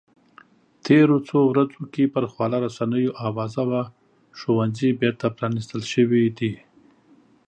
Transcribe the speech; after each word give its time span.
تېرو 0.85 1.17
څو 1.29 1.37
ورځو 1.51 1.83
کې 1.93 2.03
پر 2.13 2.23
خواله 2.31 2.57
رسنیو 2.67 3.17
اوازه 3.27 3.63
وه 3.69 3.81
ښوونځي 4.39 4.89
بېرته 5.01 5.25
پرانیستل 5.37 5.81
شوي 5.93 6.23
دي 6.37 6.53